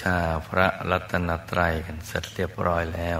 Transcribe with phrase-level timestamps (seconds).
[0.00, 3.18] ชาพระรัตนตรัยกันเสร็จเรียบร้อยแล้ว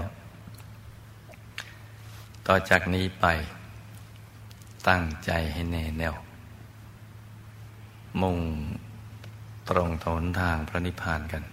[2.47, 3.25] ต่อจากนี้ไป
[4.87, 6.15] ตั้งใจให้แน่แน่ว
[8.21, 8.39] มุ่ง
[9.69, 11.43] ตรงถนทางพระนิพพานกัน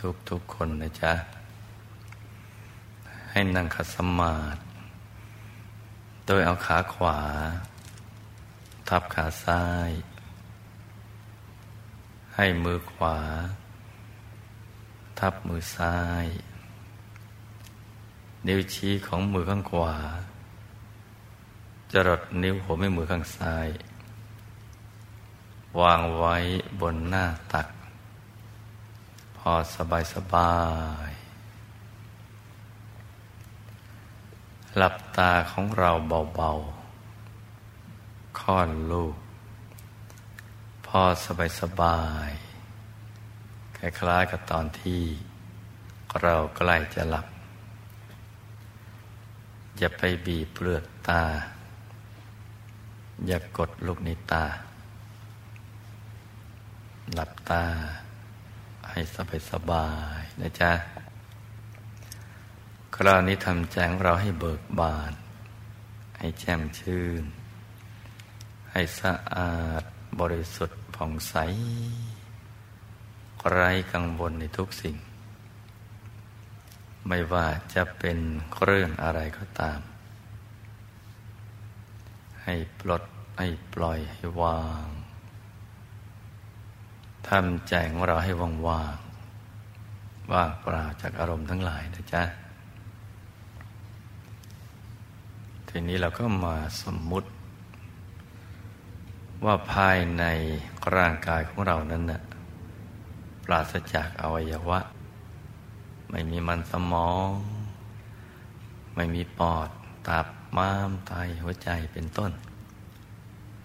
[0.00, 1.12] ทุกทุกคนนะจ๊ะ
[3.30, 4.60] ให้นั่งขัดสมาธิ
[6.26, 7.18] โดยเอาขาขวา
[8.88, 9.90] ทับขาซ้าย
[12.38, 13.18] ให้มือขวา
[15.18, 16.26] ทับมือซ้าย
[18.46, 19.96] นิ้วชี้ของมือข้างขวา
[21.92, 23.68] จรดนิ้วหัวแม่มือข้างซ้าย
[25.80, 26.36] วางไว้
[26.80, 27.68] บนหน้าตัก
[29.36, 30.56] พอสบายสบา
[31.08, 31.10] ย
[34.76, 35.90] หลับตาของเรา
[36.36, 36.50] เบา
[37.26, 39.16] ๆ ค่อนลูก
[41.00, 42.30] อสบายสบาย
[43.76, 45.02] คล้ายๆกับตอนที่
[46.22, 47.26] เราใกล้จะหลับ
[49.78, 51.22] อย่าไปบีบเปลือกตา
[53.26, 54.44] อย่ากดลูกในตา
[57.14, 57.64] หลับตา
[58.90, 60.72] ให้สบายสบายนะจ๊ะ
[62.94, 65.12] คราวนี้ทำแจงเราให้เบิกบาน
[66.18, 67.22] ให้แจ่มชื่น
[68.72, 69.82] ให้สะอาด
[70.20, 71.34] บริสุทธิ์ ผ่องใส
[73.50, 74.96] ไร้กังวลในทุกสิ่ง
[77.08, 78.18] ไม่ว่าจะเป็น
[78.62, 79.80] เรื่องอะไรก็ตาม
[82.44, 83.02] ให้ปลด
[83.38, 84.86] ให้ปล่อยให้วาง
[87.28, 88.96] ทำใจของเราให้ว่างว่าง
[90.32, 92.22] ว่างเปล่าจากอารมณ์ทั้งหลายนะจ๊ะ
[95.68, 97.28] ทีนี้เราก็มาสมมุติ
[99.44, 100.24] ว่าภายใน
[100.96, 102.22] ร่างกายของเรานั้นนะ่ะ
[103.44, 104.80] ปราศจากอวัยวะ
[106.10, 107.28] ไม่มีมันสมอง
[108.94, 109.68] ไม่มีปอด
[110.08, 110.26] ตับ
[110.56, 112.32] ม้ามไตหัวใจเป็นต้น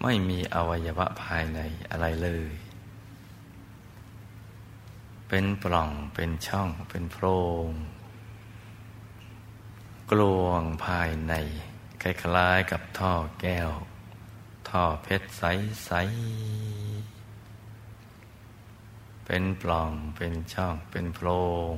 [0.03, 1.59] ไม่มีอวัยวะภายใน
[1.89, 2.53] อะไรเลย
[5.27, 7.25] เป็นปล่องเป็นช่อง เป็นโพร
[7.67, 7.69] ง
[10.11, 11.33] กลวงภายใน
[12.01, 13.69] คล้ายๆกับท่อแก้ว
[14.75, 15.91] ท่อเพชรใส
[17.17, 21.27] ๆ เป็นปล่องเป็นช่องเป็นโพร
[21.73, 21.75] ง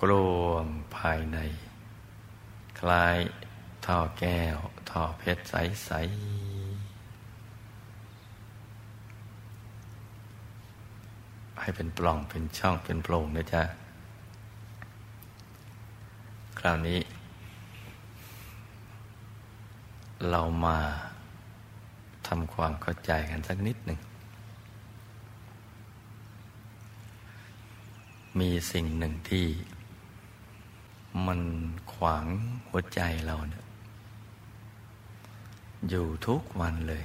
[0.00, 0.64] กลวง
[0.96, 1.38] ภายใน
[2.78, 3.18] คล้าย
[3.86, 4.56] ท่อแก้ว
[4.90, 6.00] ท่อเพชรใส ๆ
[11.60, 13.62] ให้เป็นปล่องเป็นช่องเป็นโพรงนะจ๊ะ
[16.58, 16.98] คราวนี้
[20.28, 20.78] เรามา
[22.26, 24.00] ทำความเข้าใจกันสักนิดหนึ่ง
[28.38, 29.46] มีสิ่งหนึ่งที่
[31.26, 31.40] มัน
[31.92, 32.26] ขวาง
[32.68, 33.64] หัวใจเราเนี่ย
[35.88, 37.04] อยู่ทุกวันเลย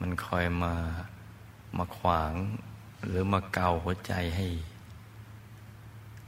[0.00, 0.74] มันคอยมา
[1.78, 2.32] มาขวาง
[3.06, 4.46] หรือมาเกาหัวใจให้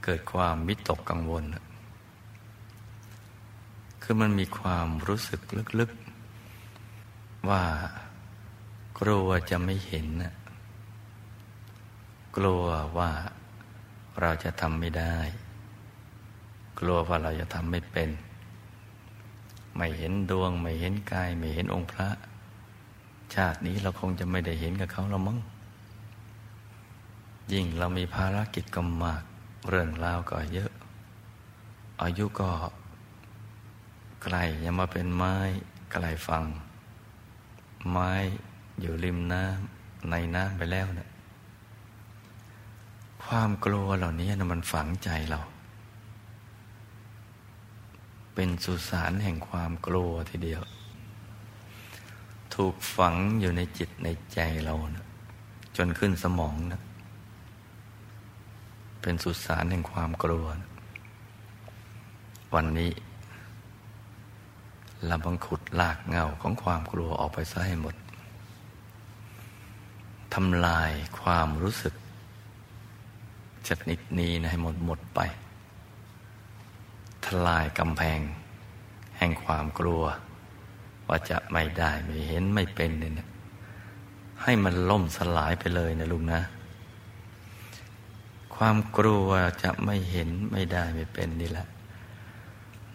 [0.03, 1.43] เกิดความมิตกกังวล
[4.13, 5.41] คือมันมีความรู้สึก
[5.79, 7.63] ลึกๆ ว่า
[8.99, 10.33] กลัวจะไม่เห็นนะ
[12.37, 12.63] กลัว
[12.97, 13.11] ว่า
[14.21, 15.17] เราจะทำไม่ได้
[16.79, 18.09] กลัวว่าเราจะทำไม่เป็น
[19.75, 22.09] ไม่เห็นดวง ไม่เห็นกาย ไม่เห็นองค์พระ
[23.35, 25.37] ชาตินี้เราคงจะไม่ได้เห็นกับเขาแล้วมั้ง
[27.53, 29.23] ยิ่งเรามีภารกิจก็มาก
[29.69, 30.71] เรื่องราวก็เยอะ
[32.01, 32.49] อายุก็
[34.23, 35.35] ไกลอย่ามาเป็นไม้
[35.91, 36.43] ไกลฟัง
[37.91, 38.11] ไม้
[38.79, 41.09] อยู่ริมน้ำในน้ำไปแล้วเนะี่ย
[43.23, 45.39] ความกลัวเหล่านี้นะมันฝังใจเรา
[48.35, 50.61] เป็นสุสานแห่งความกลัวทีเดียว
[52.55, 55.05] ถูกฝังอยู่ในจิตในใจเรานะ
[55.77, 56.81] จนขึ้นสมองนะ
[59.01, 60.69] เป็นสุสานแห่งความกลัวนะ
[62.55, 62.91] วันนี้
[65.05, 67.95] เราบังขุดลากเงาของความกลัวออกไปซะให้หมด
[70.33, 71.93] ทำลายความรู้สึก
[73.67, 75.19] ชนิดนี้นะให้หมดหมดไป
[77.25, 78.19] ทลายกำแพง
[79.17, 80.03] แห่งความกลัว
[81.07, 83.29] ว่าจะไม่ได้ไม่เห็นไม่เป็นเนี่ย
[84.43, 86.41] ให้มันล่มสลายไปเลยนะลุงนะ
[88.55, 89.29] ความกลัว
[89.63, 91.67] จะไม่เห็นไม่ได้ไม่เป็นนี่แหละ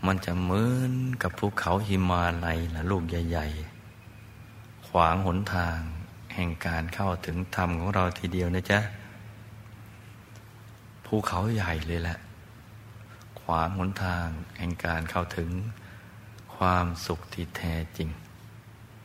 [0.07, 0.93] มันจะเหมือน
[1.23, 3.47] กับภูเขาหิมาลัยนะลูกใหญ่
[4.23, 5.79] ๆ ขวางหนทาง
[6.35, 8.81] แห่งการเข้าถึงธรรมของเราทีเดียวนะจ๊ะ
[11.05, 12.19] ภูเขาใหญ่เลยแหละ
[13.41, 14.27] ขวางหนทาง
[14.59, 15.51] แห่งการเข้าถึง
[16.57, 18.09] ความสุขที่แท้จริง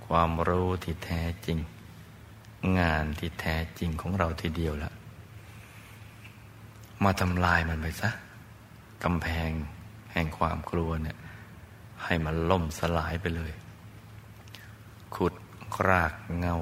[0.06, 1.58] ความรู้ที่แท้จริง
[2.80, 4.92] งานที่แท้จริงของเราทีเดียวละ
[7.04, 8.10] มาทำลายมันไปซะ
[9.04, 9.52] กำแพง
[10.14, 11.18] แห่งความกลัวเนี่ย
[12.04, 13.54] ให้มันล่มสลายไปเลย
[15.16, 15.34] ขุด
[15.88, 16.56] รากเงา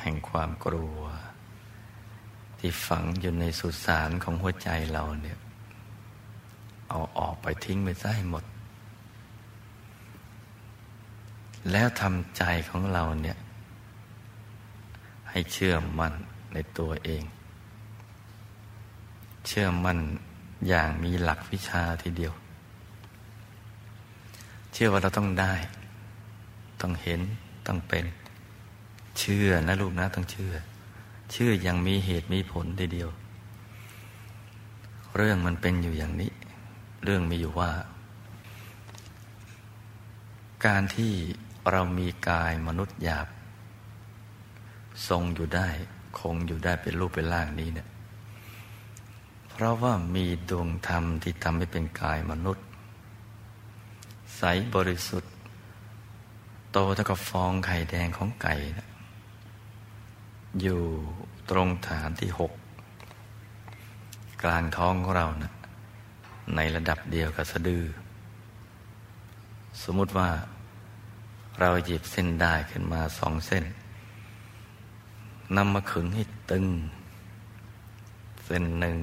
[0.00, 0.98] แห่งความกลัว
[2.58, 5.38] ที่ฝังอยู่ในสุสานของหัวใจเราเนี่ย
[6.88, 8.44] เอาออกไปทิ้งไปซะให้หมด
[11.70, 13.36] แล้วทำใจของเราเนี่ย
[15.30, 16.14] ให้เชื่อมั่น
[16.52, 17.22] ในตัวเอง
[19.46, 19.98] เชื่อมั่น
[20.68, 22.32] อย่างมีหลักวิชาทีเดียว
[24.78, 25.54] เชื่อว่าเราต้องได้
[26.80, 27.20] ต้องเห็น
[27.66, 28.04] ต้องเป็น
[29.18, 30.52] เชื่อนะลูกนะต้องเชื่อ
[31.32, 33.10] เชื่ออย่างมีเหตุมีผลทีเดียว
[35.16, 36.30] เรื่องมันเป็นอยู่อย่างนี้
[37.04, 37.70] เรื่องมีอยู่ว่า
[40.66, 41.12] การที่
[41.70, 43.28] เรามีกายมนุษย์หยาบ
[45.08, 45.68] ทรงอยู่ได้
[46.18, 47.88] คงอยู่ได้เป็นรูปเป็นร่างนี้เนี่ย
[49.50, 52.65] เพราะว่ามีดวงธรรมที่ทำให้เป็นกายมนุษย์
[54.38, 54.42] ใส
[54.74, 55.32] บริสุทธิ์
[56.72, 58.88] โตเท่ากับฟองไข่แดงของไก่นะ
[60.62, 60.80] อยู่
[61.50, 62.52] ตรงฐานที่หก
[64.42, 65.52] กลางท้องของเรานะ
[66.56, 67.84] ในระดับเดียวกับสะดือ
[69.82, 70.30] สมมุติว่า
[71.60, 73.64] เราหยิบเส้นได้ขึ้นมาสองเส้น
[75.56, 76.66] นำมาขึงให้ตึง
[78.44, 78.98] เส้นหนึ่ง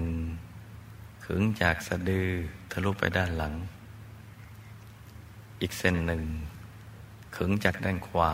[1.25, 2.27] ขึงจากสะดือ
[2.71, 3.53] ทะลุไปด้านหลัง
[5.63, 6.23] อีกเส้นหนึ่ง
[7.35, 8.33] ขึงจากด้านขวา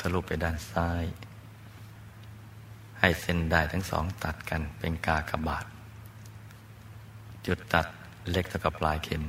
[0.00, 1.04] ทะลุไปด้านซ้าย
[3.00, 5.66] ให้เส้นได้ทั้งสองตัดกันเป็นกากบาท
[7.46, 7.86] จุดตัด
[8.30, 9.22] เล็กเท่ากับปลายเข็ม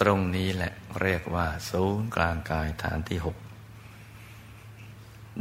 [0.00, 0.72] ตรงนี้แหละ
[1.02, 3.36] เรียกว่า ศูนย์กลางกายฐานที่หก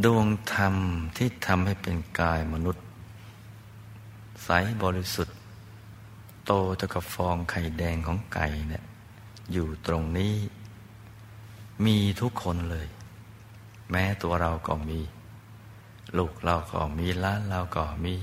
[0.03, 0.75] ดวงธรรม
[1.17, 2.83] ที่ทำให้เป็นกายมนุษย์
[4.43, 4.49] ใส
[4.83, 5.37] บริสุทธิ์
[6.45, 8.83] โตเท่ากับฟองไข่แดงของไก่เนี่ย
[9.51, 10.33] อยู่ตรงนี้
[11.85, 12.87] มีทุกคนเลย
[13.91, 14.99] แม้ตัวเราก็มี
[16.17, 18.15] ลูกเราก็มีล้านเราก็มี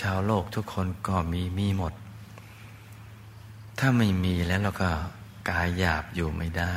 [0.00, 1.92] ชาวโลกทุกคนก็มีมีหมด
[3.78, 4.90] ถ้าไม่มีแล้วเราก็
[5.50, 6.74] กายหยาบอยู่ไม่ได้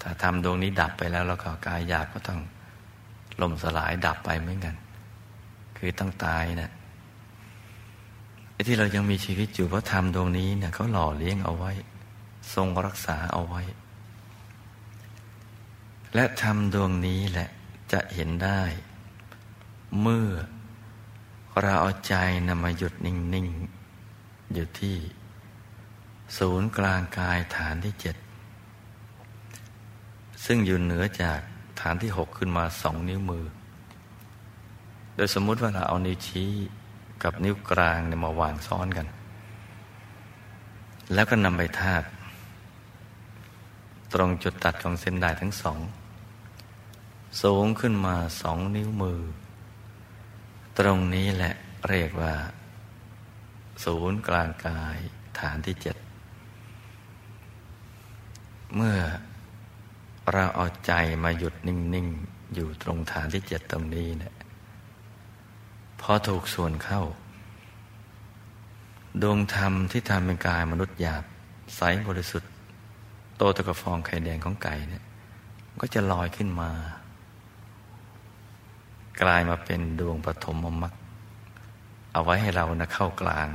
[0.00, 2.40] ถ้าทำดวงนี้ดับไปแล้วเราก็กายหยาบก็ต้อง
[3.40, 4.74] ล่มสลายดับไปเหมือนกัน
[5.76, 6.79] คือต้องตายนะไอ้
[8.66, 11.72] ที่เรายังมีชีวิตอยู่เพราะธรรมดวงนี้เนี่ยเขาหล่อเลี้ยงเอาไว้
[12.54, 13.62] ทรงรักษาเอาไว้
[16.14, 17.48] และธรรมดวงนี้แหละ
[17.92, 18.60] จะเห็นได้
[20.00, 20.28] เมื่อ
[21.62, 22.14] เราเอาใจ
[22.48, 24.96] นำมาหยุดนิ่งๆ อยู่ที่
[26.38, 28.16] ศูนย์กลางกายฐานที่เจ็ด
[30.44, 31.40] ซึ่งอยู่เหนือจาก
[31.80, 33.44] ฐานที่หกขึ้นมาสองนิ้วมือ
[35.14, 36.52] โดยสมมุติว่าเราเอานิ้วชี้
[37.22, 39.06] กับนิ้วกลางเนี่ยมาวางซ้อนกัน
[41.14, 42.02] แล้วก็นำไปทาบ
[44.12, 45.80] ตรงจุดตัดของเส้นได้ทั้งสอง
[47.42, 49.20] สูงขึ้นมาสองนิ้วมือ
[50.78, 51.54] ตรงนี้แหละ
[51.88, 52.34] เรียกว่า
[53.84, 54.98] ศูนย์กลางกาย
[55.38, 55.96] ฐานที่เจ็ด
[58.76, 58.98] เมื่อ
[60.32, 60.92] เราเอาใจ
[61.24, 64.34] มาหยุดนิ่ง ๆ อยู่ตรงฐานที่เจ็ดตรงนี้เนี่ย
[66.00, 67.02] พอถูกส่วนเข้า
[69.22, 71.24] ดวงธรรมที่ทำเป็นกายมนุษย์หยาบ
[71.76, 72.50] ใสบริสุทธิ์
[73.36, 75.04] โตตะกฟองไข่แดงของไก่เนี่ย
[75.80, 76.70] ก็จะลอยขึ้นมา
[79.22, 80.94] กลายมาเป็นดวงปฐมมรรค
[82.12, 83.48] เอาไว้ให้เรานะเข้ากลาง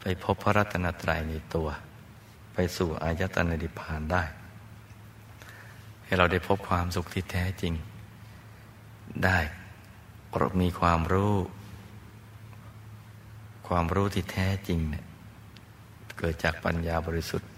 [0.00, 1.68] ไปพบพระรัตนตรัยในตัว
[2.54, 4.22] ไปสู่อายตนะนิพพานได้
[6.04, 7.74] ให้เราได้พบความสุขที่แท้จริง
[9.24, 9.38] ได้
[10.60, 11.34] มีความรู้
[13.68, 15.04] ความรู้ที่แท้จริงเนี่ย
[16.18, 17.50] เกิดจากปัญญาบริสุทธิ์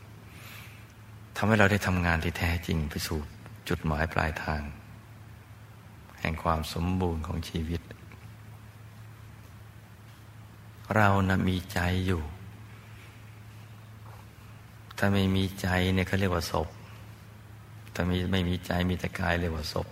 [1.36, 3.18] ทำให้เราได้ทำงานที่แท้จริงไปสู่
[3.68, 4.62] จุดหมายปลายทาง
[6.20, 7.80] แห่งความสมบูรณ์ของชีวิต
[10.96, 12.22] เรานะมีใจอยู่
[14.98, 16.68] ถ้าไม่มีใจเนี่ยเขาเรียกว่าศพ
[17.94, 19.86] ถ้ามีไม่มีใจมีแต่กายเรียกว่าศพ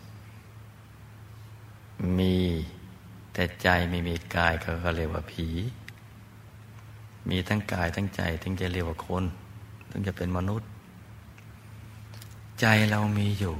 [2.18, 2.36] มี
[3.32, 5.48] แต่ใจไม่มีกายเขาก็เรียกว่าผี
[7.28, 9.24] มีทั้งกายทั้งใจถึงจะเรียกว่าคน
[9.90, 10.68] ถึงจะเป็นมนุษย์
[12.60, 13.54] ใจเรามีอยู่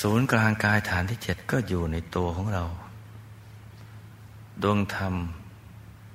[0.00, 2.64] ศูนย์กลางกายฐานที่เจ็ดก็อยู่ในตัวของเรา
[4.62, 5.14] ดวงธรรม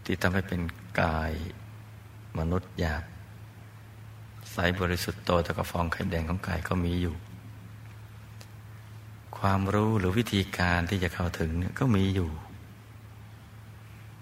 [0.06, 0.62] ที่ทำให้เป็น
[1.02, 1.32] กาย
[2.40, 3.04] มนุษย์หยาบ
[4.52, 7.16] ใสบริสุทธิ์โตตะกฟองไข่แดงของกายก็มีอยู่
[9.38, 12.30] ความรู้หรือวิธีการที่จะเข้าถึงเนี่ยก็มีอยู่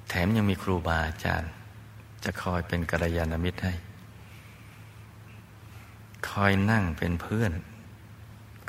[0.10, 1.52] แถมยังมีครูบาอาจารย์
[2.24, 3.74] จะคอยเป็นกัลยาณมิตรให้
[6.30, 7.52] คอยนั่งเป็นเพื่อน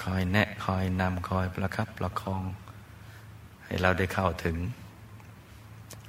[0.03, 2.43] คอยแนะคอยนำคอยประคับประคอง
[3.65, 4.57] ให้เราได้เข้าถึง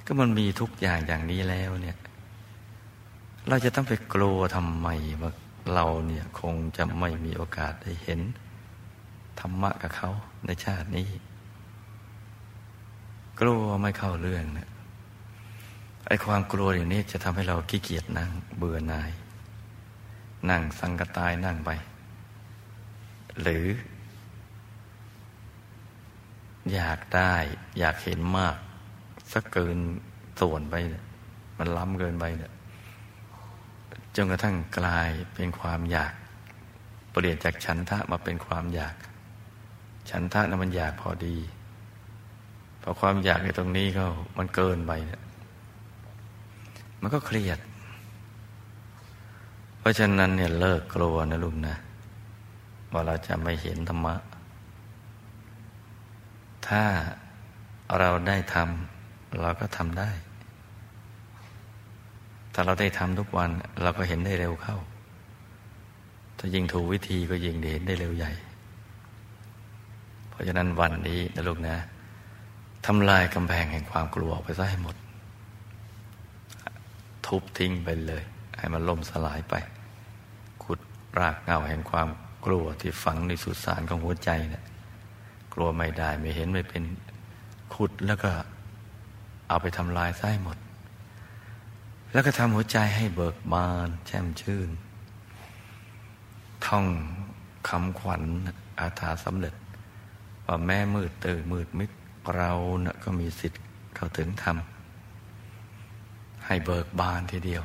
[0.06, 1.96] ก็มันมีทุกอย่างอย่างนี้แล้วเนี่ย
[3.48, 4.88] เราจะต้องไปกลัวทำไม
[5.22, 5.32] ว่า
[5.74, 8.20] เราเนี่ยคงจะไม่มีโอกาสได้เห็น
[9.40, 10.10] ธรรมะกับเขา
[10.46, 11.08] ในชาตินี้
[13.40, 14.68] กลัวไม่เข้าเรื่องเนี่ย
[16.08, 19.10] ไอ้ความกลัวอย่างนี้จะทำให้เราขี้เกียจนั่งเบื่อหน่าย
[20.50, 21.70] นั่งสังกตายนั่งไป
[23.40, 23.66] หรือ
[26.72, 27.34] อยากได้
[27.78, 28.56] อยากเห็นมาก
[29.32, 29.78] สักเกิน
[30.40, 31.04] ส่วนไปเนี่ย
[31.58, 32.52] มันล้ำเกินไปเนี่ย
[34.16, 36.12] จนกระทั่งกลายเป็นความอยาก
[37.12, 38.94] เปลี่ยนจากฉันทะมาเป็นความอยาก
[40.10, 41.36] ฉันทะนั้นมันอยากพอดี
[42.82, 44.08] พอความอยากในตรงนี้เขา
[44.38, 45.22] มันเกินไปเนี่ย
[47.00, 47.58] มันก็เครียด
[49.78, 51.76] เพราะฉะนั้นเนี่ยเลิกกลัวนะลุงนะ
[52.92, 54.14] ว่าเราจะไม่เห็นธรรมะ
[56.68, 56.82] ถ้า
[57.98, 60.10] เราได้ทำเราก็ทำได้
[62.54, 63.50] ถ้าเราได้ทำทุกวัน
[63.82, 64.76] เราก็เห็นได้เร็วเข้า
[66.38, 68.32] ถ้ายิงถูกวิธีก็ยิงเห็นได้เร็วใหญ่
[70.34, 71.76] เพราะฉะนั้นวันนี้นะลูกนะ
[72.86, 74.96] ทำลายกำแพงแห่งความกลัวไปซะให้หมด
[77.26, 78.22] ทุบทิ้งไปเลย
[78.58, 79.54] ให้มันล่มสลายไป
[80.62, 80.80] ขุด
[81.18, 82.08] รากเงาแห่งความ
[82.46, 84.64] กลัวที่ฝังในสุสานของหัวใจเนะี่ย
[85.54, 86.82] กลัวไม่ได้ไม่เห็นไม่เป็น
[87.74, 88.30] ขุดแล้วก็
[89.48, 90.58] เอาไปทำลายซะให้หมด
[92.12, 94.68] แล้วก็ทำหัวใจให้เบิกบานแช่มชื่น
[96.66, 96.86] ท่อง
[97.68, 98.22] คำขวัญ
[98.78, 99.54] อาถาสำเร็จ
[100.46, 101.90] ว่าแม่มืดตื่นมืดมิด
[102.36, 102.52] เรา
[102.84, 103.62] นะ่ก็มีสิทธิ์
[103.94, 104.56] เข้าถึงธรรม
[106.46, 107.64] ให้เบิกบานทีเดียว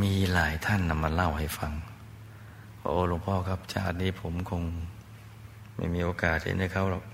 [0.00, 1.72] มีหลายท่านนำมาเล่าให้ฟัง
[2.82, 4.62] โอ้หลวงพ่อครับ ชาตินี้ผมคง
[5.76, 7.04] ไม่มีโอกาสเห็นเขาหรอก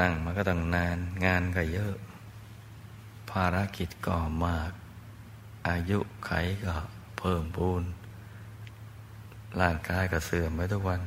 [0.00, 1.94] นั่งมาก็ตั้งนาน งานก็เยอะ
[3.30, 4.72] ภารกิจก็มาก
[5.68, 6.30] อายุไข
[6.64, 6.74] ก็
[7.18, 7.82] เพิ่มพูน
[9.60, 11.00] ร่างกายก็เสื่อมไปทุกวัน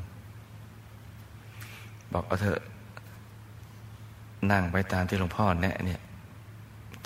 [2.14, 2.60] บอกเอาเถอะ
[4.52, 6.02] นั่งไปตามที่หลวงพ่อแนะเนี่ย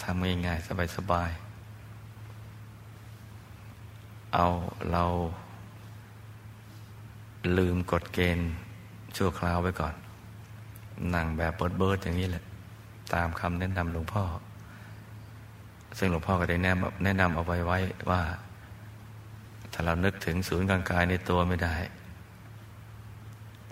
[0.01, 4.45] ทำง่ายๆสบายๆเอา
[4.91, 5.03] เรา
[7.57, 8.49] ลืมกฎเกณฑ์
[9.17, 9.93] ชั่วคราวไว้ก่อน
[11.15, 12.43] นั่งแบบเบิดเบิดอย่างนี้แหละ
[13.13, 14.23] ตามคำแนะนำหลวงพ่อ
[15.97, 18.21] ซึ่งหลวงพ่อก็ได้แนะแนะนำเอาไว้ไว้ว่า
[19.73, 21.75] ถ้าเรานึกถึงศูนย์กลางกายในตัวไม่ได้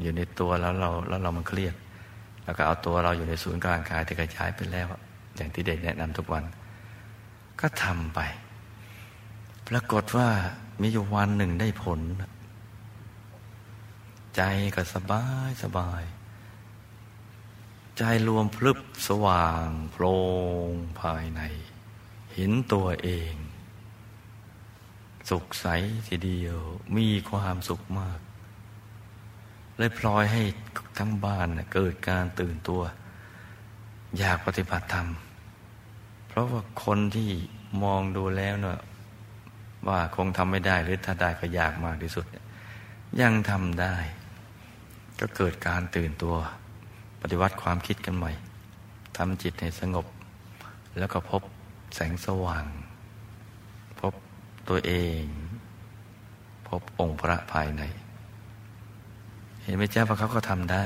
[0.02, 1.76] อยู่ในตัวแล้วเราแล้วเรามันเครียด
[2.46, 4.88] แล้วก็เอาตัวเราอยู่ในศูนย์กลางกายที่กระจายไปแล้ว
[5.36, 6.44] อย่างที่เด็กแนะนำทุกวัน
[7.62, 8.20] ก็ทำไป
[9.68, 10.30] ปรากฏว่า
[10.82, 12.00] มีอยู่วันหนึ่งได้ผล
[14.36, 14.42] ใจ
[14.76, 16.04] ก็สบายสบาย
[17.98, 20.06] ใจรวมพลึบสว่างโพล
[20.68, 20.70] ง
[21.02, 21.42] ภายใน
[22.34, 23.34] เห็นตัวเอง
[25.30, 25.66] สุขใส
[26.08, 26.60] ทีเดียว
[26.98, 28.20] มีความสุขมาก
[29.78, 30.42] เลยพลอยให้
[30.98, 32.82] ทั้งบ้านเกิดการตื่นตัว
[34.18, 35.08] อยากปฏิบัติธรรม
[36.28, 37.30] เพราะว่าคนที่
[37.84, 38.82] มองดูแล้วเนะ
[39.88, 42.26] ว่าคงทำไม่ได้หรือถ้าได้ก็ยากมากที่สุด
[43.22, 43.96] ยังทำได้
[45.20, 46.36] ก็เกิดการตื่นตัว
[47.22, 48.32] ปฏิวัติความคิดกันใหม่
[49.18, 50.06] ทำจิตให้สงบ
[50.98, 51.42] แล้วก็พบ
[51.96, 52.66] แสงสว่าง
[54.00, 54.14] พบ
[54.70, 55.24] ตัวเอง
[56.68, 57.84] พบองค์พระภายใน
[59.64, 60.84] เห็นไหมเจ้าว่าเขาก็ทำได้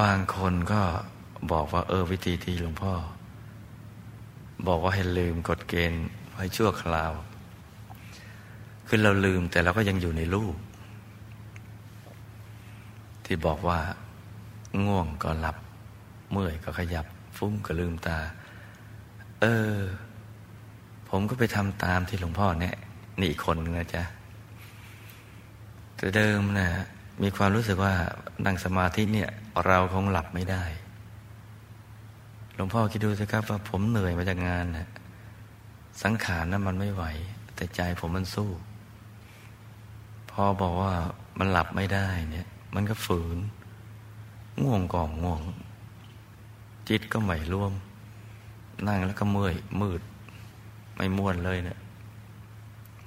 [0.00, 0.82] บางคนก็
[1.52, 2.92] บอกว่าเออวิธีที่หลวงพ่อ
[4.66, 7.12] บอกว่าให้ลืมกฎเกณฑ์ไว้ชั่วคราว
[8.86, 10.56] คือเราลืมแต่เราก็ยังอยู่ในรูป
[13.24, 13.80] ที่บอกว่า
[14.86, 15.56] ง่วงก็หลับ
[16.30, 18.18] เมื่อยก็ขยับ ฟุ้งก็ลืมตา
[19.40, 19.78] เออ
[21.08, 22.76] ผมก็ไปทำตามที่หลวงพ่อเนี่ย
[23.18, 24.02] นี่อีกคนนึงนะจ๊ะ
[25.96, 26.68] แต่เดิมนะ
[27.22, 27.94] มีความรู้สึกว่า
[28.46, 29.30] นั่งสมาธิเนี่ย
[29.66, 30.64] เราคงหลับไม่ได้
[32.54, 34.88] หลวงพ่อคิดดูสิครับว่าผมเหนื่อยมาจากงานนะ
[36.02, 37.04] สังขารนั้นมันไม่ไหว
[37.56, 38.50] แต่ใจผมมันสู้
[40.30, 40.92] พอบอกว่า
[41.38, 43.38] มันหลับไม่ได้เนี่ย มันก็ฝืน
[44.62, 45.42] ง่วงก่องง่วง
[46.88, 47.72] จิตก็ไม่ร่วม
[48.86, 50.00] นั่งแล้วก็เมื่อยมืด
[50.96, 51.78] ไม่ม่วนเลยเนะี่ย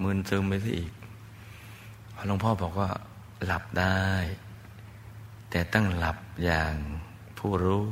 [0.02, 0.92] มึนซึมไปซะอีก
[2.26, 2.90] หลวงพ่อบอกว่า
[3.44, 4.00] หลับได้
[5.50, 6.74] แต่ต้องหลับอย่าง
[7.38, 7.88] ผู้รู้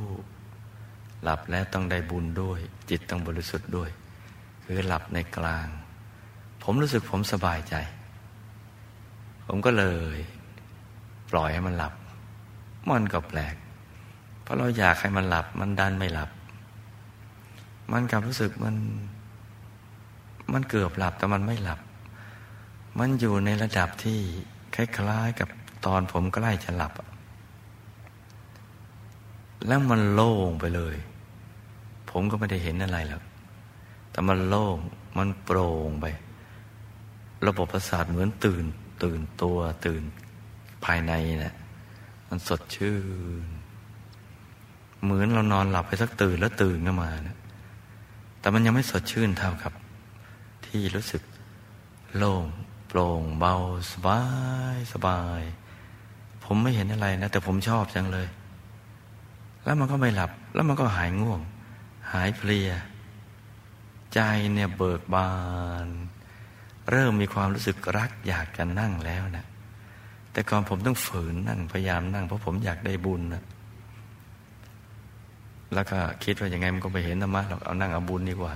[1.23, 2.59] หลับแล้วต้องได้บุญด้วย
[2.89, 3.89] จิตต้องบริสุทธิ์ด้วย
[4.63, 5.67] คือหลับในกลาง
[6.63, 7.75] ผมรู้สึกผมสบายใจ
[9.47, 10.17] ผมก็เลย
[11.31, 11.93] ปล่อยให้มันหลับ
[12.89, 13.55] มันก็แปลก
[14.41, 16.29] เพราะเราอยากให้มันหลับ มันดันไม่หลับ
[17.91, 18.75] มันกลับรู้สึกมัน
[20.53, 21.79] มันเกือบหลับแต่มันไม่หลับ
[22.99, 24.19] มันอยู่ในระดับที่
[24.75, 25.49] คล้ายๆกับ
[25.85, 26.93] ตอนผมใกล้จะหลับ
[29.67, 30.95] แล้วมันโล่งไปเลย
[32.09, 33.23] ผมก็ไม่ได้เห็นอะไรหรอก
[34.11, 34.77] แต่มันโล่ง
[35.17, 36.05] มันโปร่งไป
[37.47, 38.65] ระบบประสาทเหมือนตื่น
[39.03, 40.03] ตื่นตัวตื่น
[40.85, 41.55] ภายในเนะี่ย
[42.29, 42.97] มันสดชื่
[43.43, 43.45] น
[45.03, 47.37] เหมือนเรานอนหลับไปสักตื่นแล้วตื่นขึ้นมานะ
[48.39, 49.73] แต่มันยังไม่สดชื่นเท่ากับ
[50.65, 51.21] ที่รู้สึก
[52.17, 52.45] โล่ง
[52.89, 53.55] โปร่งเบา
[53.91, 54.21] สบา
[54.75, 55.41] ยสบาย
[56.43, 58.27] ผมไม่เห็นอะไรนะ แต่ผมชอบจังเลย
[59.63, 61.41] แล้วมันก็ไม่หลับ แล้วมันก็หายง่วง
[62.13, 62.69] หายเพลีย
[64.13, 64.19] ใจ
[64.53, 65.31] เนี่ยเบิกบา
[65.85, 65.87] น
[66.91, 69.45] เริ่มมีความรู้สึกรักอยากจะนั่งแล้วนะ
[70.31, 73.43] แต่ก่อนผมต้องฝืนนั่งพยายามนั่ง เพราะผมอยากได้บุญนะ
[75.73, 78.53] แล้วก็คิดว่าอย่างไงมันก็ไปเห็นธรรมะเราเอานั่งเอาบุญดีกว่า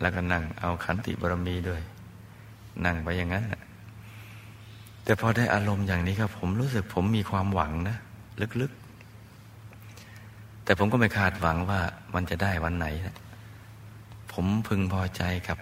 [0.00, 1.82] แล้วก็นั่งเอาขันติบารมีด้วย
[2.84, 3.62] นั่งไปอย่างนั้นนะ
[5.04, 7.96] แต่พอได้อารมณ์อย่างนี้ครับ ผมรู้สึกผมมีความหวังนะ
[8.60, 11.80] ลึกๆ แต่ผมก็ไม่คาดหวังว่า
[12.14, 13.16] มันจะได้วันไหนนะ
[14.32, 15.58] ผมพึงพอใจกับ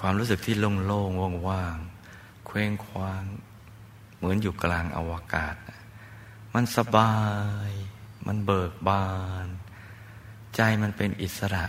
[0.00, 0.54] ความรู้สึกที่
[0.86, 3.24] โล่งๆว่างๆเคว้งคว้าง
[4.16, 5.56] เหมือนอยู่กลางอวกาศ
[6.54, 7.14] มันสบา
[7.68, 7.70] ย
[8.26, 9.06] มันเบิกบา
[9.44, 9.46] น
[10.56, 11.66] ใจมันเป็นอิสระ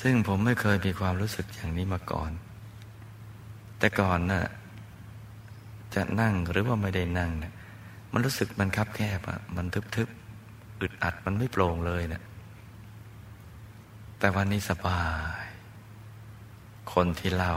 [0.00, 2.30] ซึ่งผมไม่เคยมีความรู้สึกอย่างนี้มาก่อน
[3.84, 4.44] แต่ก่อนนะ่ะ
[5.94, 7.52] จะนั่งหรือว่าไม่ได้นั่งเนะ
[8.12, 12.22] มันรู้สึกมันคับแคบอะมันทึบๆอึดอัดมันไม่โปร่งเลยเนะ
[14.18, 15.02] แต่วันนี้สบา
[15.42, 15.44] ย
[16.92, 17.54] คนที่เล่า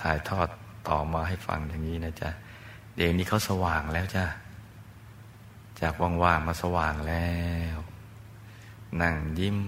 [0.00, 0.48] ถ่ายทอด
[0.88, 2.30] ต่อมาให้ฟังอย่างนี้นะจ๊ะ
[2.96, 4.24] เดี๋ยวนี้เขาสว่างแล้วจ้ะ
[5.80, 7.34] จากว่างๆมาสว่างแล้
[7.76, 7.78] ว
[9.02, 9.58] นั่งยิ้ม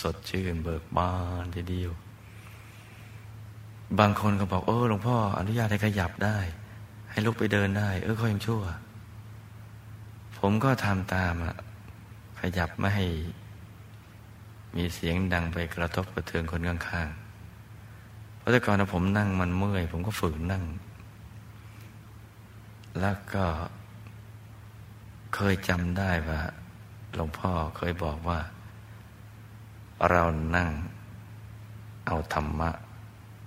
[0.00, 1.10] สดชื่นเบิกบา
[1.44, 1.92] นทีเดียว
[4.00, 6.38] บางคนก็บอกเออหลวงพ่ออนุญาตให้ขยับได้
[7.10, 8.62] ให้ลุกไปเดินได้ เออเขายังชั่ว
[10.38, 11.56] ผมก็ทำตามอะ
[12.40, 13.06] ขยับไม่ให้
[14.76, 20.64] มีเสียงดังไปกระทบกระเทือนคนข้างๆเพราะแต่ก่อนผมนั่งมันเมื่อย ผมก็ฝืนนั่ง
[23.00, 23.44] แล้วก็
[25.34, 26.40] เคยจำได้ว่า
[27.14, 28.40] หลวงพ่อเคยบอกว่า
[30.10, 30.22] เรา
[30.56, 30.70] นั่ง
[32.06, 32.70] เอาธรรมะ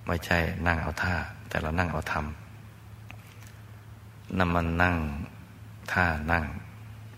[0.07, 1.15] ไม่ใช่นั่งเอาท่า
[1.49, 2.25] แต่เรานั่งเอาธรรม
[4.37, 4.95] นั่นมันนั่ง
[5.91, 6.45] ท่านั่ง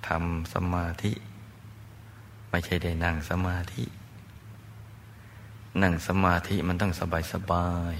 [0.08, 1.12] ทำสมาธิ
[2.50, 3.84] ไม่ใช่ได้นั่งสมาธิ
[5.82, 7.96] นั่งสมาธิมันต้องสบายสบาย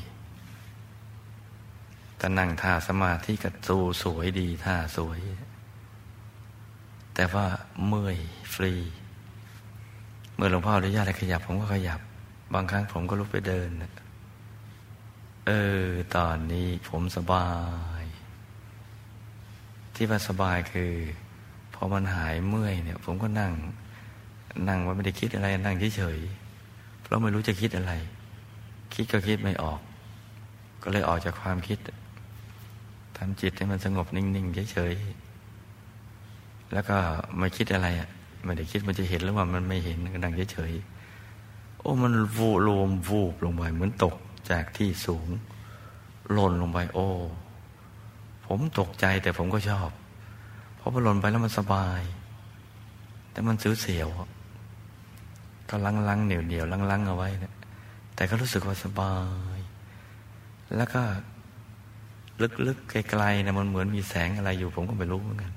[2.18, 5.20] แต่นั่งท่าสมาธิก็สูสวยดีท่าสวย
[7.14, 7.48] แต่ว่า
[7.88, 8.18] เมื่อย
[8.54, 8.74] ฟรี
[10.36, 12.00] เมื่อหลวงพ่ออนุญาตให้ขยับ ผมก็ขยับ
[12.54, 13.70] บางครั้งผมก็ลุกไปเดิน
[15.52, 17.48] เออ ตอนนี้ผมสบา
[18.02, 18.04] ย
[19.96, 20.92] ที่ว่าสบายคือ
[21.74, 23.54] พอมันหายเมื่อยเนี่ย ผมก็นั่ง
[24.70, 27.92] นั่งว่าไม่ได้คิดอะไรนั่งเฉยๆเราะไม่รู้จะคิดอะไร
[28.94, 29.80] คิดก็คิดไม่ออก
[30.84, 31.80] ก็เลยออกจากความคิด
[33.18, 36.98] ทำจิตให้มันสงบนิ่งๆเฉยๆแล้วก็
[37.40, 38.10] ไม่คิดอะไรอะ
[38.46, 44.16] ไม่ได้คิดมันจะเห็นหรือว่ามันไม่เห็นก็นั่งเฉยๆโอ้มันวูรวมวูบลงไปเหมือนตก
[44.52, 45.28] จากที่สูง
[46.32, 47.10] หล่นลงไปโอ้
[48.46, 49.90] ผมตกใจแต่ผมก็ชอบ
[50.76, 52.02] เพราะพอหล่นไปแล้วมันสบาย
[53.32, 54.10] แต่มันซื้อเสียว
[55.70, 57.54] ก็ลังลังเหนียวเหนียวลังลังเอาไว้นะ
[58.16, 59.16] แต่ก็รู้สึกว่าสบา
[59.58, 59.60] ย
[60.76, 61.02] แล้วก็
[62.68, 65.54] ลึกๆไกลๆนะมันเหมือนมีแสงอะไรอยู่ ผมก็ไม่รู้เหมือนกัน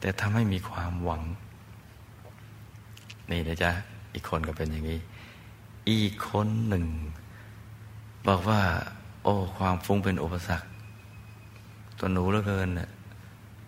[0.00, 1.22] แต่ทำให้มีความหวัง
[3.30, 3.70] นี่นะจ๊ะ
[4.14, 4.98] อีกคนก็เป็นอย่างนี้
[5.90, 6.84] อีกคนหนึ่ง
[8.26, 8.60] บอกว่า
[9.24, 10.66] โอ้ ความฟุ้งเป็นอุปสรรค
[11.98, 12.90] ตัวหนูเหลือเกินน่ะ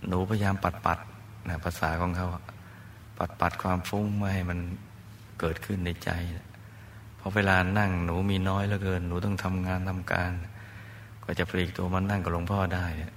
[0.09, 0.99] หนูพยายามปัดปัด
[1.49, 2.29] นะภาษาของเขา
[3.19, 4.59] ปัดปัดความฟุ้งไม่ให้มัน
[5.41, 6.11] เกิดขึ้นในใจ
[7.19, 10.31] พอเวลานั่งหนูมีน้อยเหลือเกิน หนูต้องทำงานทำการ
[11.25, 13.15] ก็จะปลีกตัวมันนั่งกับหลวงพ่อได้เนี่ย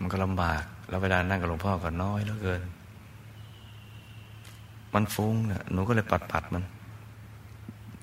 [0.00, 2.62] มันก็ลำบาก แล้วเวลานั่งกับหลวงพ่อก็น้อยเหลือเกิน
[4.94, 6.64] มันฟุ้งเนี่ยหนูก็เลยปัดปัดมัน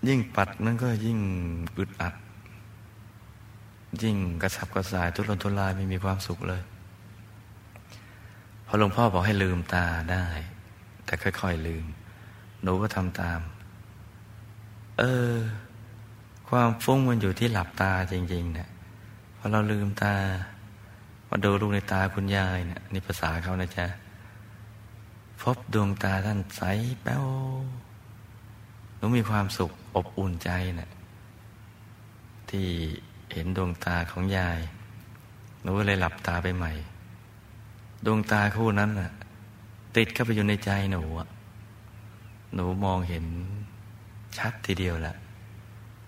[0.07, 1.19] ยิ่งปัดมันก็ยิ่ง
[1.77, 2.13] อึดอัด
[4.01, 6.61] ยิ่งกระสับกระส่ายทุรนทุรายไม่มีความสุขเลย
[8.65, 10.25] พอหลวงพ่อบอกให้ลืมตาได้
[11.05, 11.85] แต่ค่อยๆลืม
[12.61, 13.39] หนูก็ทำตาม
[14.99, 15.33] เออ
[16.49, 18.69] ความฟุ้งมันอยู่ที่หลับตาจริงๆเนี่ย
[19.37, 20.15] พอเราลืมตา
[21.29, 23.85] มาดูลูกในตาคุณยายเนี่ยนี่ภาษาเขานะจ๊ะ
[25.41, 26.61] พบดวงตาท่านใส
[27.03, 27.25] แป้ว
[28.97, 30.89] หนูมีความสุขอบอุ่นใจเนะี่ย
[32.49, 32.67] ที่
[33.33, 34.59] เห็นดวงตาของยาย
[35.61, 36.73] หนูเลยหลับตาไปใหม่
[38.05, 39.11] ดวงตาคู่นั้นน่ะ
[39.95, 41.27] ติดเข้าไปอยู่ในใจหนูอะ
[42.53, 43.25] หนูมองเห็น
[44.37, 45.15] ชัดทีเดียวแหละ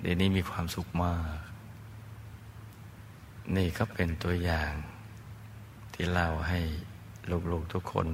[0.02, 1.50] เดี๋ยวนี้มีความสุขมาก
[3.56, 4.74] นี่ก็เป็นตัวอย่าง
[5.94, 6.60] ที่เล่าให้
[7.52, 8.06] ลูกๆทุกคน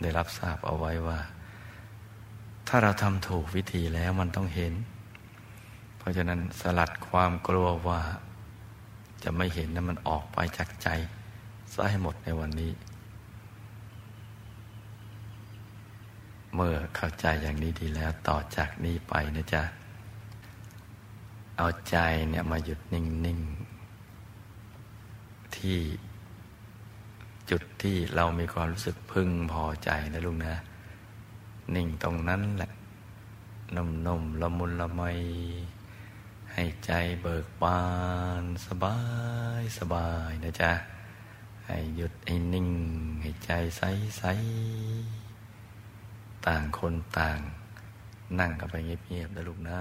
[0.00, 1.18] ได้รับทราบเอาไว้ว่า
[2.68, 4.74] ถ้าเราทำถูกวิธีแล้วมันต้องเห็น
[5.98, 8.00] เพราะฉะนั้นสลัดความกลัวว่า
[9.24, 10.88] จะไม่เห็นนั้นมันออกไปจากใจ
[11.72, 12.72] ซะให้หมดในวันนี้
[16.54, 19.62] เมื่อเข้าใจอย่างนี้ดีแล้วต่อจากนี้ไปนะจ๊ะ
[21.58, 21.96] เอาใจ
[22.28, 23.38] เนี่ยมาหยุดนิ่ง
[24.68, 25.78] ๆ ที่
[27.50, 30.56] จุดที่เรามีความรู้สึกพึงพอใจนะลุงนะ
[31.74, 32.70] นิ่งตรงนั้นแหละ
[33.76, 35.02] นุ่มๆละมุนละไม
[36.52, 36.90] ให้ใจ
[37.22, 37.82] เบิกบา
[38.42, 38.98] นสบา
[39.60, 40.72] ยสบายนะจ๊ะ
[41.66, 42.70] ให้หยุดให้นิ่ง
[43.20, 43.82] ให้ใจใส
[44.18, 44.24] ใส
[46.46, 47.38] ต่างคนต่าง
[48.38, 49.80] นั่งกันไปเงียบๆนะลูกนะ